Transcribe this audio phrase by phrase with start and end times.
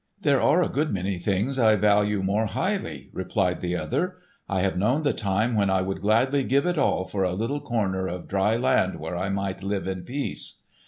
[0.19, 4.17] "There are a good many things I value more highly," replied the other.
[4.49, 7.61] "I have known the time when I would gladly give it all for a little
[7.61, 10.63] corner of dry land where I might live in peace."